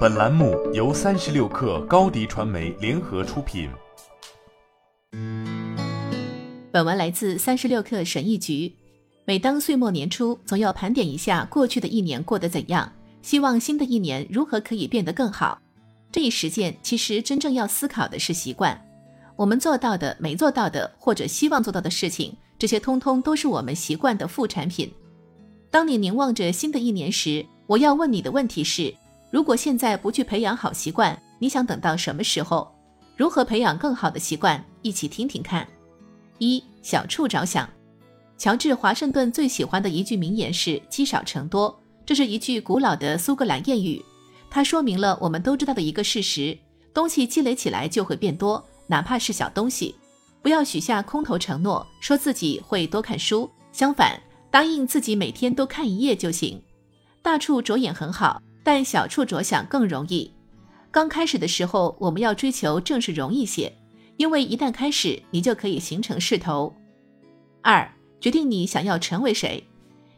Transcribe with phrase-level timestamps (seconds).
[0.00, 3.70] 本栏目由三十六氪高低传媒联合出品。
[6.70, 8.74] 本文来自三十六氪神译局。
[9.24, 15.60] 每当岁末年初，总要盘点一下过去的一年过得怎样，希望新的一年如何可以变得更好。
[16.12, 18.78] 这一实践其实真正要思考的是习惯，
[19.36, 24.92] 我们做到的、没做到的，或者希望做到的事情，这些通通都是我们习惯的副产品。
[25.70, 28.92] 当你凝望着新的一年时，我要问你的问题是：
[29.30, 32.70] 如果现在不去培养好习惯，你想等到什么时候？
[33.16, 34.62] 如何培养更好的习惯？
[34.82, 35.66] 一起听听看。
[36.38, 37.68] 一小处着想。
[38.38, 44.02] 乔治·华盛顿最喜欢的一句名言是“积少成多”，这是一句古老的苏格兰谚语。
[44.48, 46.58] 它说明了我们都知道的一个事实：
[46.94, 49.94] 东西积累起来就会变多，哪怕是小东西。
[50.42, 53.48] 不要许下空头承诺，说自己会多看书。
[53.70, 54.18] 相反，
[54.50, 56.60] 答应自己每天都看一页就行。
[57.20, 60.32] 大处着眼很好，但小处着想更容易。
[60.90, 63.72] 刚开始的时候，我们要追求正是容易些，
[64.16, 66.74] 因为一旦开始，你就可以形成势头。
[67.62, 67.90] 二。
[68.20, 69.66] 决定你想要成为谁。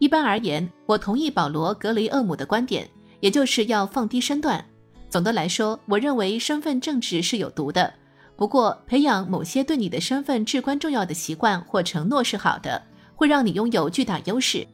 [0.00, 2.86] 一般而言，我同意保罗·格雷厄姆的观点，
[3.20, 4.62] 也就是要放低身段。
[5.08, 7.90] 总的来说，我认为身份政治是有毒的。
[8.36, 12.82] 不过，培养某些对你的身份至关重要的习惯或承诺是好的，
[13.14, 14.66] 会让你拥有巨大优势。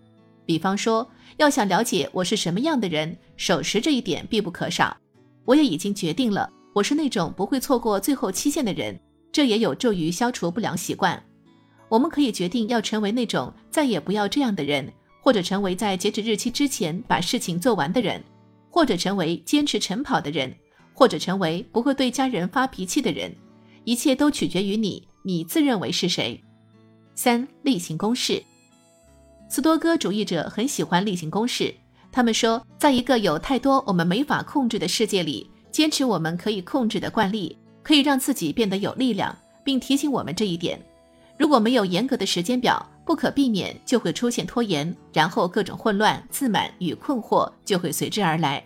[0.45, 4.97] 比方说，要想了解我是什么样的人，守时这一点必不可少。
[5.45, 8.99] 我也已经决定了，我是那种不会错过最后期限的人，
[9.31, 11.23] 这也有助于消除不良习惯。
[11.89, 18.23] 我们可以决定要成为那种再也不要这样的人，或者成为在截止日期之前把事情做完的人，
[18.71, 20.55] 或者成为坚持晨跑的人，
[20.95, 23.35] 或者成为不会对家人发脾气的人。
[23.85, 26.41] 一切都取决于你，你自认为是谁。
[27.15, 28.43] 三例行公事，
[29.53, 31.75] 斯多哥主义者很喜欢例行公事。
[32.11, 40.81] 他们说，在一个有太多我们没法控制的世界里，坚持我们可以控制的惯例，可以让自己变得有力量，并提醒我们这一点。
[41.37, 48.65] 如果没有严格的时间表，不可避免就会出现拖延，然后各种混乱、自满与困惑就会随之而来。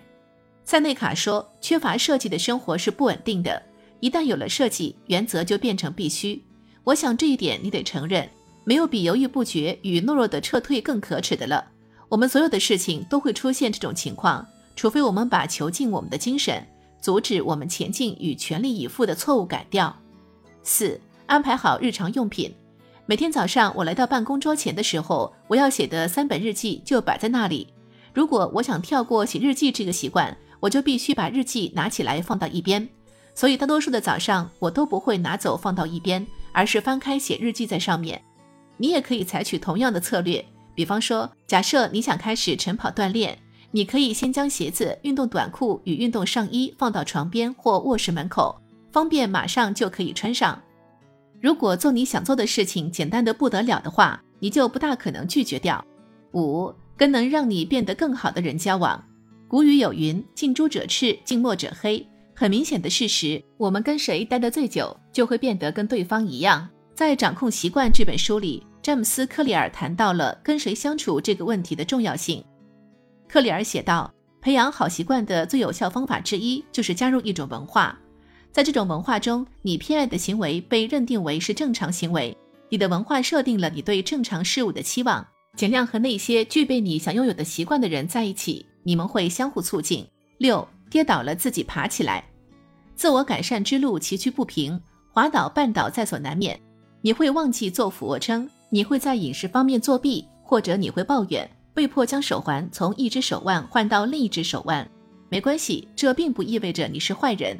[0.63, 3.61] 塞内卡说：“缺乏设计的生活是不稳定的，
[3.99, 6.41] 一旦有了设计，原则就变成必须。”
[6.85, 8.31] 我想这一点你得承认，
[8.69, 11.65] 没有比犹豫不决与懦弱的撤退更可耻的了。
[12.09, 14.45] 我们所有的事情都会出现这种情况，
[14.75, 16.67] 除非我们把囚禁我们的精神、
[17.01, 19.97] 阻止我们前进与全力以赴的错误改掉。
[20.65, 21.01] 四。
[21.27, 22.55] 安排好日常用品。
[23.05, 27.67] 每天早上我来到办公桌前的时候，我要写的三本日记就摆在那里。
[28.15, 32.89] 如果我想跳过写日记这个习惯，我就必须把日记拿起来放到一边。
[33.35, 38.23] 所以大多数的早上我都不会拿走放到一边，而是翻开写日记在上面。
[38.77, 40.45] 你也可以采取同样的策略。
[40.75, 43.39] 比方说，假设你想开始晨跑锻炼，
[43.71, 48.61] 你可以先将鞋子、运动短裤与运动上衣放到床边或卧室门口，
[48.93, 50.63] 方便马上就可以穿上。
[51.41, 55.85] 如果做你想做的事情简单的不得了的话，你就不大可能拒绝掉。
[56.33, 59.03] 五，跟能让你变得更好的人交往。
[59.49, 66.69] 古语有云：“近朱者赤，近墨者黑。”很明显的事实，我们跟谁待得最久，就会变得跟对方一样。
[66.97, 72.43] 在《掌控习惯》这本书里，詹姆斯·克里尔谈到了跟谁相处这个问题的重要性。
[73.29, 77.99] 克里尔写道：“培养好习惯的最有效方法之一，就是加入一种文化。”
[78.51, 82.35] 在这种文化中，你偏爱的行为被认定为是正常行为。
[82.71, 85.27] 你的文化设定了你对正常事物的期望。
[85.55, 90.07] 尽量和那些具备你想拥有的习惯的人在一起，你们会相互促进。
[90.39, 92.25] 六，跌倒了自己爬起来。
[92.95, 94.81] 自我改善之路崎岖不平，
[95.13, 96.59] 滑倒绊倒在所难免。
[97.03, 104.89] 你会忘记做俯卧撑，你会在饮食方面作弊，或者你会抱怨被迫将手环从一只手腕换到另一只手腕。
[105.29, 107.59] 没关系，这并不意味着你是坏人。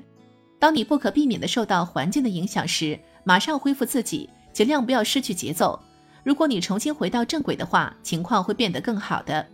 [0.59, 5.79] 当你不可避免地受到环境的影响时，马上恢复自己，尽量不要失去节奏。
[6.25, 9.47] 如果你重新回到正轨的话，情况会变得更好的。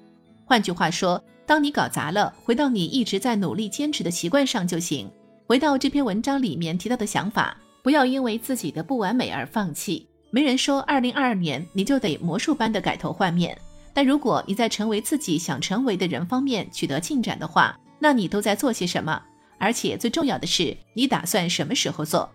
[0.45, 5.11] 换句话说，当你搞砸了，回到你一直在努力坚持的习惯上就行。
[5.47, 10.09] 回到这篇文章里面提到的想法，不要因为自己的不完美而放弃。
[10.31, 13.57] 没人说2022年你就得魔术般的改头换面，
[13.93, 19.23] 但如果你在成为自己想成为的人方面取得进展的话，那你都在做些什么？
[19.59, 22.29] 而且最重要的是，你打算什么时候做？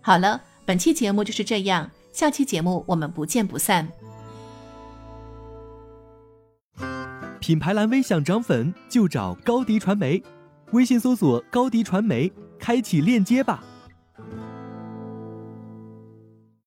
[0.00, 3.88] 好了，本期节目就是这样，下期节目我们不见不散。
[7.40, 10.22] 品牌蓝 V 想涨粉就找高迪传媒，
[10.70, 13.64] 微信搜索高迪传媒，开启链接吧。